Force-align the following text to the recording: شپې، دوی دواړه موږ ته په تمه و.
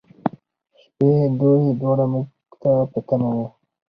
شپې، 0.81 1.11
دوی 1.39 1.61
دواړه 1.81 2.05
موږ 2.11 2.27
ته 2.61 2.71
په 2.91 2.99
تمه 3.07 3.29
و. 3.35 3.39